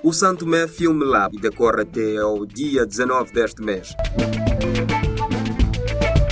O 0.00 0.12
Santo 0.12 0.44
Tomé 0.44 0.68
Film 0.68 1.02
Lab 1.02 1.36
decorre 1.38 1.82
até 1.82 2.18
ao 2.18 2.46
dia 2.46 2.86
19 2.86 3.32
deste 3.32 3.60
mês. 3.60 3.96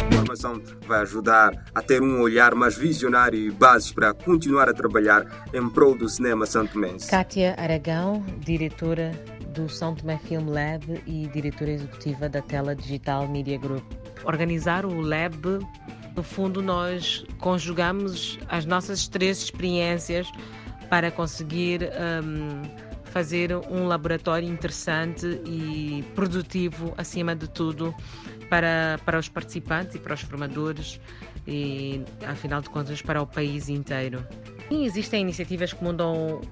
A 0.08 0.14
formação 0.14 0.62
vai 0.87 1.00
ajudar 1.00 1.64
a 1.74 1.82
ter 1.82 2.00
um 2.00 2.21
olhar 2.21 2.54
mais 2.54 2.76
visionário 2.76 3.38
e 3.38 3.50
bases 3.50 3.90
para 3.90 4.14
continuar 4.14 4.68
a 4.68 4.72
trabalhar 4.72 5.48
em 5.52 5.68
prol 5.68 5.96
do 5.96 6.09
cinema 6.09 6.46
santomense. 6.46 7.11
Kátia 7.11 7.57
Aragão, 7.59 8.25
diretora 8.39 9.11
do 9.52 9.69
São 9.69 9.96
Tomé 9.96 10.17
Film 10.19 10.48
Lab 10.48 11.03
e 11.05 11.27
diretora 11.27 11.73
executiva 11.73 12.29
da 12.29 12.41
Tela 12.43 12.75
Digital 12.75 13.27
Media 13.27 13.59
Group. 13.59 13.83
Organizar 14.25 14.87
o 14.87 15.01
Lab, 15.01 15.59
no 16.14 16.23
fundo, 16.23 16.62
nós 16.62 17.25
conjugamos 17.39 18.39
as 18.48 18.64
nossas 18.64 19.09
três 19.09 19.43
experiências 19.43 20.30
para 20.89 21.11
conseguir 21.11 21.91
um, 22.23 22.85
fazer 23.16 23.51
um 23.70 23.87
laboratório 23.87 24.47
interessante 24.47 25.41
e 25.47 26.05
produtivo, 26.15 26.93
acima 26.98 27.34
de 27.34 27.48
tudo, 27.48 27.95
para, 28.51 29.01
para 29.07 29.19
os 29.19 29.27
participantes 29.27 29.95
e 29.95 29.98
para 29.98 30.12
os 30.12 30.20
formadores 30.20 31.01
e, 31.48 32.05
afinal 32.27 32.60
de 32.60 32.69
contas, 32.69 33.01
para 33.01 33.23
o 33.23 33.27
país 33.27 33.71
inteiro. 33.71 34.23
E 34.71 34.84
existem 34.84 35.23
iniciativas 35.23 35.73
que 35.73 35.83
mudam 35.83 36.43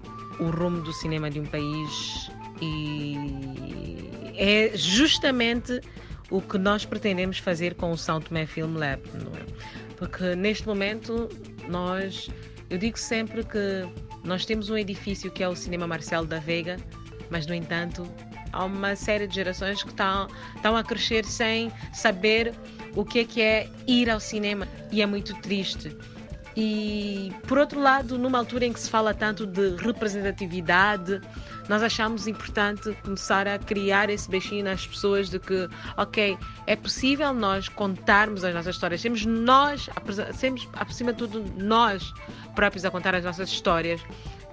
o 0.40 0.44
rumo 0.44 0.80
do 0.80 0.90
cinema 0.94 1.30
de 1.30 1.38
um 1.38 1.44
país 1.44 2.30
e 2.62 4.32
é 4.34 4.70
justamente 4.74 5.82
o 6.30 6.40
que 6.40 6.56
nós 6.56 6.86
pretendemos 6.86 7.36
fazer 7.36 7.74
com 7.74 7.92
o 7.92 7.98
São 7.98 8.22
Tomé 8.22 8.46
Film 8.46 8.78
Lab, 8.78 9.02
não 9.22 9.32
é? 9.32 9.44
Porque 9.98 10.34
neste 10.34 10.66
momento 10.66 11.28
nós, 11.68 12.30
eu 12.70 12.78
digo 12.78 12.98
sempre 12.98 13.44
que 13.44 13.86
nós 14.24 14.44
temos 14.44 14.70
um 14.70 14.76
edifício 14.76 15.30
que 15.30 15.42
é 15.42 15.48
o 15.48 15.54
Cinema 15.54 15.86
Marcelo 15.86 16.26
da 16.26 16.38
Veiga, 16.38 16.78
mas, 17.30 17.46
no 17.46 17.54
entanto, 17.54 18.06
há 18.52 18.64
uma 18.64 18.96
série 18.96 19.26
de 19.26 19.34
gerações 19.34 19.82
que 19.82 19.90
estão, 19.90 20.28
estão 20.56 20.76
a 20.76 20.82
crescer 20.82 21.24
sem 21.24 21.70
saber 21.92 22.54
o 22.94 23.04
que 23.04 23.20
é, 23.20 23.24
que 23.24 23.42
é 23.42 23.68
ir 23.86 24.08
ao 24.08 24.20
cinema. 24.20 24.66
E 24.90 25.02
é 25.02 25.06
muito 25.06 25.34
triste. 25.40 25.96
E, 26.56 27.32
por 27.48 27.58
outro 27.58 27.80
lado, 27.80 28.16
numa 28.16 28.38
altura 28.38 28.64
em 28.64 28.72
que 28.72 28.78
se 28.78 28.88
fala 28.88 29.12
tanto 29.12 29.46
de 29.46 29.74
representatividade, 29.76 31.20
nós 31.68 31.82
achamos 31.82 32.26
importante 32.26 32.96
começar 33.02 33.46
a 33.48 33.58
criar 33.58 34.10
esse 34.10 34.28
bichinho 34.28 34.64
nas 34.64 34.86
pessoas 34.86 35.30
de 35.30 35.38
que, 35.38 35.68
ok, 35.96 36.36
é 36.66 36.76
possível 36.76 37.32
nós 37.32 37.68
contarmos 37.68 38.44
as 38.44 38.54
nossas 38.54 38.74
histórias, 38.74 39.02
temos 39.02 39.24
nós, 39.24 39.88
temos, 40.38 40.68
acima 40.74 41.12
de 41.12 41.18
tudo, 41.18 41.44
nós 41.56 42.12
próprios 42.54 42.84
a 42.84 42.90
contar 42.90 43.14
as 43.14 43.24
nossas 43.24 43.48
histórias 43.48 44.00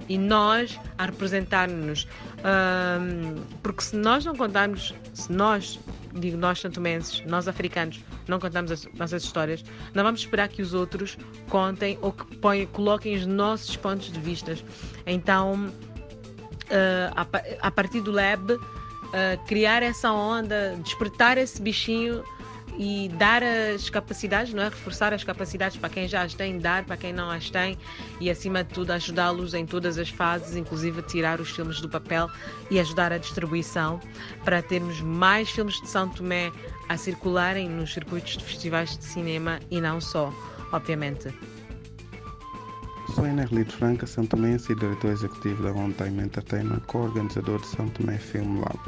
e 0.10 0.18
nós 0.18 0.80
a 0.98 1.06
representar-nos. 1.06 2.08
Um, 2.40 3.36
porque 3.62 3.84
se 3.84 3.96
nós 3.96 4.26
não 4.26 4.36
contarmos, 4.36 4.94
se 5.14 5.32
nós, 5.32 5.80
digo 6.14 6.38
nós 6.38 6.60
santomenses, 6.60 7.24
nós 7.26 7.48
africanos, 7.48 8.04
não 8.28 8.40
contamos 8.40 8.72
as 8.72 8.88
nossas 8.94 9.24
histórias, 9.24 9.64
não 9.94 10.04
vamos 10.04 10.22
esperar 10.22 10.48
que 10.48 10.62
os 10.62 10.74
outros 10.74 11.18
contem 11.50 11.98
ou 12.02 12.12
que 12.12 12.38
ponham, 12.38 12.66
coloquem 12.68 13.16
os 13.16 13.26
nossos 13.26 13.76
pontos 13.76 14.12
de 14.12 14.20
vista. 14.20 14.56
Então, 15.06 15.72
a, 17.16 17.68
a, 17.68 17.72
partir 17.72 18.02
do 18.02 18.12
lab, 18.12 18.54
uh, 18.54 18.60
criar 19.48 19.84
essa 19.84 20.12
onda, 20.12 20.78
despertar 20.84 21.38
esse 21.38 21.62
bichinho 21.62 22.24
e 22.78 23.10
dar 23.10 23.44
as 23.44 23.90
capacidades, 23.90 24.54
não 24.54 24.64
é? 24.64 24.70
Reforçar 24.70 25.14
as 25.14 25.24
capacidades 25.24 25.78
para 25.78 25.90
quem 25.90 26.08
já 26.08 26.24
as 26.24 26.34
tem, 26.34 26.58
dar 26.58 26.86
para 26.86 26.98
quem 26.98 27.12
não 27.12 27.30
as 27.30 27.50
tem 27.50 27.78
e, 28.20 28.30
acima 28.30 28.64
de 28.64 28.74
tudo, 28.74 28.92
ajudá-los 28.92 29.54
em 29.54 29.66
todas 29.66 29.98
as 29.98 30.10
fases, 30.10 30.56
inclusive 30.56 31.02
tirar 31.04 31.40
os 31.42 31.52
filmes 31.52 31.82
do 31.82 31.90
papel 31.90 32.30
e 32.70 32.80
ajudar 32.80 33.12
a 33.12 33.18
distribuição 33.18 34.00
para 34.44 34.62
termos 34.62 35.02
mais 35.02 35.50
filmes 35.50 35.80
de 35.82 35.90
São 35.90 36.08
Tomé 36.10 36.52
a 36.88 36.98
circularem 36.98 37.70
nos 37.70 37.94
circuitos 37.94 38.38
de 38.38 38.44
festivais 38.44 38.98
de 38.98 39.04
cinema 39.04 39.60
e 39.70 39.80
não 39.82 40.00
só, 40.00 40.34
obviamente. 40.72 41.34
Sou 43.14 43.28
Enerlito 43.28 43.76
Franca, 43.76 44.08
São 44.08 44.26
Tomé 44.26 44.56
e 44.56 44.76
diretor 44.76 45.12
executivo 45.12 45.64
da 45.64 45.74
One 45.74 45.94
Time 45.94 46.24
Entertainment, 46.24 46.80
co-organizador 46.88 47.60
de 47.60 47.68
São 47.68 47.90
Tomé 47.90 48.18
Film 48.18 48.62
Lab. 48.62 48.80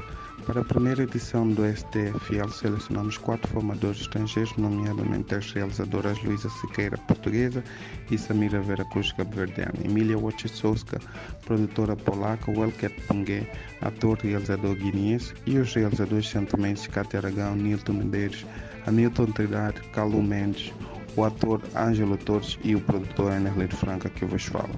Para 0.46 0.62
a 0.62 0.64
primeira 0.64 1.04
edição 1.04 1.50
do 1.50 1.64
STFL, 1.66 2.50
selecionamos 2.50 3.18
quatro 3.18 3.52
formadores 3.52 4.00
estrangeiros, 4.00 4.56
nomeadamente 4.56 5.36
as 5.36 5.52
realizadoras 5.52 6.22
Luísa 6.24 6.50
Siqueira, 6.50 6.98
portuguesa, 7.00 7.62
e 8.10 8.18
Samira 8.18 8.62
Veracruz, 8.62 9.12
cabo-verdiana, 9.12 9.74
Emília 9.84 10.18
Wachitsowska, 10.18 11.00
produtora 11.44 11.96
polaca, 11.96 12.50
Welket 12.50 12.96
Pungue, 13.08 13.46
ator 13.82 14.18
e 14.24 14.30
realizador 14.30 14.76
guineense, 14.76 15.34
e 15.46 15.58
os 15.58 15.74
realizadores 15.74 16.30
santomenses 16.30 16.88
Cátia 16.88 17.20
Aragão, 17.20 17.58
Nilton 17.58 17.94
Medeiros, 17.94 18.46
Hamilton 18.86 19.26
Trindade, 19.28 19.82
Calu 19.94 20.22
Mendes, 20.24 20.74
o 21.16 21.24
ator 21.24 21.62
Ângelo 21.76 22.18
Torres 22.18 22.58
e 22.64 22.76
o 22.76 22.82
produtor 22.82 23.34
Enerlito 23.34 23.76
Franca 23.76 24.10
que 24.10 24.26
vos 24.26 24.44
falo. 24.46 24.74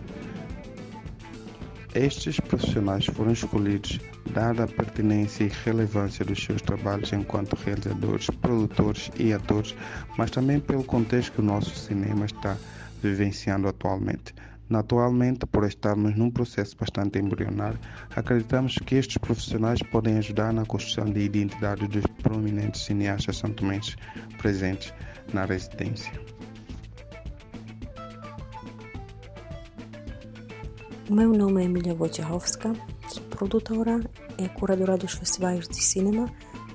Estes 1.94 2.40
profissionais 2.42 3.06
foram 3.06 3.32
escolhidos 3.32 4.02
dada 4.32 4.66
a 4.66 4.68
pertinência 4.68 5.46
e 5.46 5.52
relevância 5.64 6.26
dos 6.26 6.44
seus 6.44 6.62
trabalhos 6.62 7.14
enquanto 7.14 7.56
realizadores, 7.56 8.30
produtores 8.42 9.10
e 9.18 9.32
atores, 9.32 9.74
mas 10.18 10.30
também 10.30 10.60
pelo 10.60 10.84
contexto 10.84 11.32
que 11.32 11.40
o 11.40 11.44
nosso 11.44 11.74
cinema 11.74 12.26
está 12.26 12.58
vivenciando 13.02 13.70
atualmente. 13.70 14.34
Atualmente, 14.72 15.46
por 15.46 15.64
estarmos 15.64 16.16
num 16.16 16.32
processo 16.32 16.76
bastante 16.76 17.20
embrionário, 17.20 17.80
acreditamos 18.16 18.76
que 18.76 18.96
estes 18.96 19.18
profissionais 19.18 19.82
podem 19.84 20.18
ajudar 20.18 20.52
na 20.52 20.66
construção 20.66 21.06
de 21.06 21.20
identidade 21.20 21.88
dos 21.88 22.06
prominentes 22.24 22.82
cineastas 22.82 23.38
santomenses 23.38 23.96
presentes 24.40 24.94
na 25.34 25.46
residência. 25.46 26.12
Meu 31.10 31.32
nome 31.32 31.62
é 31.62 31.66
Emilia 31.66 31.94
Wojciechowska, 31.94 32.74
produtora 33.30 34.02
e 34.40 34.50
curadora 34.50 34.98
dos 34.98 35.14
festivais 35.14 35.68
de 35.68 35.84
cinema 35.84 36.28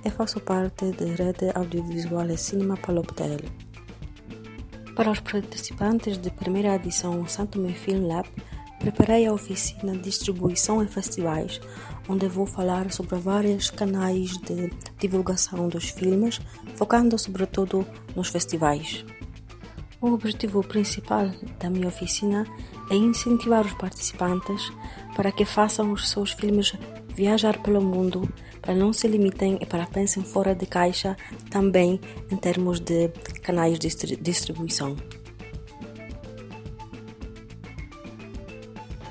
e 0.05 0.11
faço 0.11 0.41
parte 0.41 0.93
da 0.93 1.07
rede 1.07 1.51
audiovisual 1.55 2.37
cinema 2.37 2.77
Paloptel. 2.77 3.70
Para 4.95 5.11
os 5.11 5.21
participantes 5.21 6.19
da 6.19 6.31
primeira 6.31 6.75
edição 6.75 7.27
Santo 7.27 7.59
Me 7.59 7.73
Film 7.73 8.07
Lab, 8.07 8.29
preparei 8.79 9.27
a 9.27 9.33
oficina 9.33 9.93
de 9.93 10.01
distribuição 10.01 10.83
em 10.83 10.89
festivais, 10.89 11.61
onde 12.09 12.27
vou 12.29 12.47
falar 12.47 12.91
sobre 12.91 13.17
vários 13.19 13.71
canais 13.71 14.37
de 14.39 14.71
divulgação 14.99 15.69
dos 15.69 15.91
filmes, 15.91 16.41
focando 16.75 17.19
sobretudo 17.19 17.87
nos 18.17 18.29
festivais. 18.29 19.05
O 20.01 20.13
objetivo 20.13 20.63
principal 20.63 21.31
da 21.59 21.71
minha 21.71 21.89
oficina 21.89 22.47
é 22.91 22.95
incentivar 22.95 23.65
os 23.65 23.75
participantes 23.75 24.73
para 25.15 25.31
que 25.31 25.45
façam 25.45 25.93
os 25.93 26.09
seus 26.09 26.33
filmes 26.33 26.73
viajar 27.15 27.59
pelo 27.59 27.81
mundo, 27.81 28.29
para 28.61 28.75
não 28.75 28.93
se 28.93 29.09
limitem 29.09 29.59
e 29.61 29.67
para 29.67 29.87
pensem 29.87 30.23
fora 30.23 30.55
de 30.55 30.67
caixa 30.67 31.17
também 31.51 32.01
em 32.31 32.37
termos 32.37 32.81
de 32.81 33.09
canais 33.43 33.79
de 33.79 33.89
distribuição. 34.17 34.97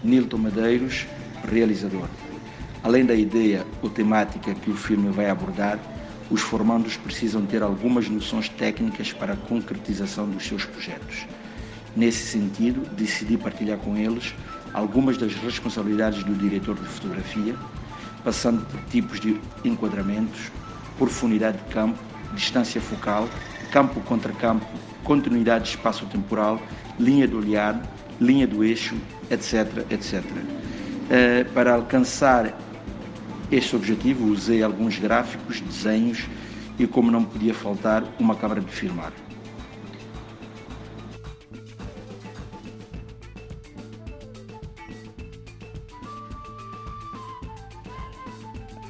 Nilton 0.04 0.38
Medeiros, 0.38 1.06
realizador. 1.52 2.08
Além 2.84 3.06
da 3.06 3.14
ideia 3.14 3.66
ou 3.82 3.90
temática 3.90 4.54
que 4.56 4.70
o 4.70 4.76
filme 4.76 5.10
vai 5.10 5.30
abordar, 5.30 5.78
os 6.32 6.42
formandos 6.42 6.96
precisam 6.96 7.46
ter 7.46 7.62
algumas 7.62 8.08
noções 8.08 8.48
técnicas 8.48 9.12
para 9.12 9.34
a 9.34 9.38
concretização 9.38 10.30
dos 10.30 10.46
seus 10.46 10.64
projetos. 10.64 11.26
Nesse 11.96 12.28
sentido, 12.28 12.88
decidi 12.96 13.38
partilhar 13.38 13.78
com 13.80 13.98
eles 13.98 14.34
algumas 14.74 15.18
das 15.18 15.34
responsabilidades 15.34 16.24
do 16.24 16.34
diretor 16.36 16.76
de 16.76 16.86
fotografia, 16.86 17.56
passando 18.30 18.64
por 18.64 18.80
tipos 18.92 19.20
de 19.20 19.42
enquadramentos, 19.66 20.52
profundidade 21.00 21.58
de 21.58 21.74
campo, 21.74 21.98
distância 22.36 22.80
focal, 22.80 23.28
campo 23.72 24.00
contra 24.02 24.32
campo, 24.34 24.68
continuidade 25.04 25.70
espaço-temporal, 25.70 26.62
linha 27.00 27.28
do 27.28 27.40
olhar, 27.40 27.82
linha 28.22 28.46
do 28.46 28.64
eixo, 28.64 28.96
etc. 29.32 29.84
etc. 29.90 30.24
Eh, 31.10 31.44
para 31.56 31.74
alcançar 31.74 32.56
este 33.52 33.76
objetivo, 33.76 34.28
usei 34.28 34.62
alguns 34.62 35.00
gráficos, 35.00 35.60
desenhos 35.60 36.28
e, 36.78 36.86
como 36.86 37.10
não 37.10 37.24
podia 37.24 37.56
faltar, 37.56 38.04
uma 38.20 38.36
câmara 38.36 38.62
de 38.62 38.72
filmar. 38.72 39.12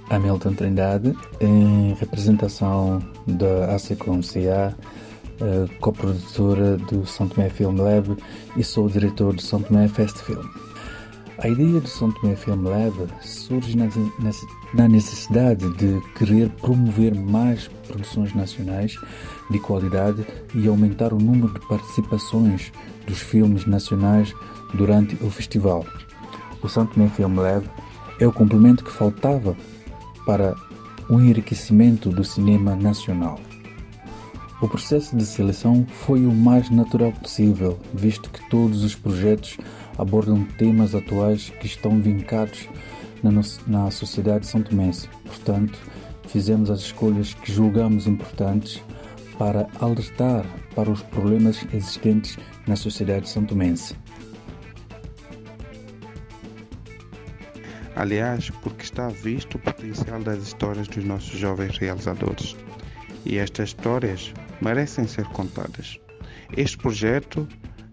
Hamilton 0.09 0.53
Trindade, 0.53 1.15
em 1.39 1.93
representação 1.93 3.01
da 3.27 3.75
ACCOM-CA, 3.75 4.75
coprodutora 5.79 6.77
do 6.77 7.05
São 7.05 7.27
Tomé 7.27 7.49
Film 7.49 7.79
Lab 7.79 8.17
e 8.57 8.63
sou 8.63 8.87
o 8.87 8.89
diretor 8.89 9.33
do 9.33 9.41
São 9.41 9.61
Tomé 9.61 9.87
Fest 9.87 10.17
Film. 10.17 10.43
A 11.37 11.47
ideia 11.47 11.79
do 11.79 11.87
São 11.87 12.11
Tomé 12.11 12.35
Film 12.35 12.63
Lab 12.67 12.93
surge 13.21 13.77
na 14.73 14.87
necessidade 14.89 15.69
de 15.77 16.01
querer 16.17 16.49
promover 16.49 17.15
mais 17.15 17.69
produções 17.87 18.35
nacionais 18.35 18.97
de 19.49 19.59
qualidade 19.59 20.25
e 20.53 20.67
aumentar 20.67 21.13
o 21.13 21.17
número 21.17 21.53
de 21.53 21.65
participações 21.67 22.73
dos 23.07 23.19
filmes 23.19 23.65
nacionais 23.65 24.33
durante 24.73 25.15
o 25.23 25.29
festival. 25.29 25.85
O 26.61 26.67
São 26.67 26.85
Tomé 26.85 27.07
Film 27.07 27.39
Lab 27.39 27.65
é 28.19 28.27
o 28.27 28.33
complemento 28.33 28.83
que 28.83 28.91
faltava 28.91 29.55
para 30.25 30.55
o 31.09 31.19
enriquecimento 31.19 32.09
do 32.09 32.23
cinema 32.23 32.75
nacional. 32.75 33.39
O 34.61 34.67
processo 34.67 35.15
de 35.15 35.25
seleção 35.25 35.85
foi 35.87 36.25
o 36.25 36.33
mais 36.33 36.69
natural 36.69 37.13
possível, 37.13 37.79
visto 37.93 38.29
que 38.29 38.47
todos 38.49 38.83
os 38.83 38.93
projetos 38.93 39.57
abordam 39.97 40.43
temas 40.57 40.93
atuais 40.93 41.49
que 41.61 41.65
estão 41.65 41.99
vincados 42.01 42.67
na, 43.23 43.31
na 43.67 43.89
sociedade 43.89 44.45
são 44.45 44.61
tomense. 44.61 45.07
Portanto, 45.25 45.79
fizemos 46.27 46.69
as 46.69 46.81
escolhas 46.81 47.33
que 47.33 47.51
julgamos 47.51 48.05
importantes 48.05 48.83
para 49.37 49.67
alertar 49.79 50.45
para 50.75 50.91
os 50.91 51.01
problemas 51.01 51.65
existentes 51.73 52.37
na 52.67 52.75
sociedade 52.75 53.29
são 53.29 53.45
tomense. 53.45 53.95
Aliás, 57.99 58.49
porque 58.63 58.83
está 58.83 59.09
visto 59.09 59.55
o 59.55 59.59
potencial 59.59 60.23
das 60.23 60.41
histórias 60.41 60.87
dos 60.87 61.03
nossos 61.03 61.37
jovens 61.37 61.77
realizadores. 61.79 62.55
E 63.25 63.37
estas 63.37 63.71
histórias 63.71 64.33
merecem 64.61 65.05
ser 65.05 65.25
contadas. 65.25 65.99
Este 66.55 66.77
projeto 66.77 67.45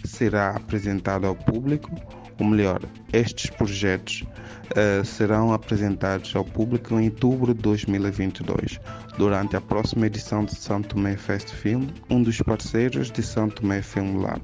será 0.07 0.51
apresentado 0.51 1.27
ao 1.27 1.35
público, 1.35 1.91
ou 2.39 2.47
melhor, 2.47 2.81
estes 3.13 3.49
projetos 3.51 4.23
uh, 4.71 5.05
serão 5.05 5.53
apresentados 5.53 6.35
ao 6.37 6.45
público 6.45 6.95
em 7.01 7.07
outubro 7.07 7.55
de 7.55 7.63
2022, 7.63 8.79
durante 9.17 9.57
a 9.57 9.61
próxima 9.61 10.07
edição 10.07 10.45
de 10.45 10.55
São 10.55 10.83
Tomé 10.83 11.17
Fest 11.17 11.49
Film, 11.51 11.87
um 12.11 12.23
dos 12.23 12.41
parceiros 12.43 13.11
de 13.11 13.23
São 13.23 13.49
Tomé 13.49 13.81
Film 13.81 14.21
Lab. 14.21 14.43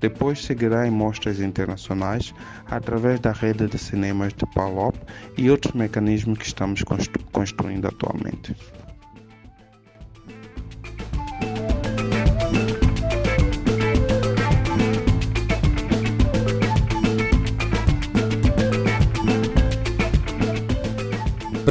Depois 0.00 0.44
seguirá 0.44 0.86
em 0.86 0.90
mostras 0.90 1.40
internacionais 1.40 2.34
através 2.66 3.18
da 3.20 3.32
rede 3.32 3.66
de 3.66 3.78
cinemas 3.78 4.34
de 4.34 4.44
Palop 4.54 4.96
e 5.38 5.50
outros 5.50 5.72
mecanismos 5.72 6.38
que 6.38 6.46
estamos 6.46 6.82
constru 6.82 7.22
construindo 7.32 7.86
atualmente. 7.86 8.54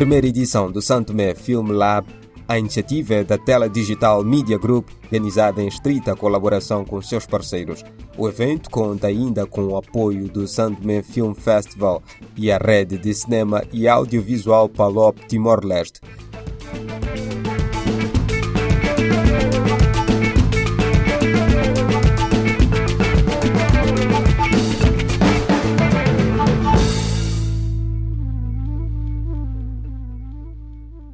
Primeira 0.01 0.25
edição 0.25 0.71
do 0.71 0.81
Santo 0.81 1.13
Mé 1.13 1.35
Film 1.35 1.69
Lab, 1.73 2.07
a 2.47 2.57
iniciativa 2.57 3.13
é 3.13 3.23
da 3.23 3.37
Tela 3.37 3.69
Digital 3.69 4.23
Media 4.23 4.57
Group, 4.57 4.89
organizada 5.03 5.61
em 5.61 5.67
estrita 5.67 6.15
colaboração 6.15 6.83
com 6.83 6.99
seus 7.03 7.27
parceiros. 7.27 7.83
O 8.17 8.27
evento 8.27 8.67
conta 8.71 9.05
ainda 9.05 9.45
com 9.45 9.61
o 9.61 9.77
apoio 9.77 10.27
do 10.27 10.45
Mé 10.83 11.03
Film 11.03 11.33
Festival 11.33 12.01
e 12.35 12.51
a 12.51 12.57
rede 12.57 12.97
de 12.97 13.13
cinema 13.13 13.63
e 13.71 13.87
audiovisual 13.87 14.67
Palop 14.67 15.19
Timor-Leste. 15.27 16.01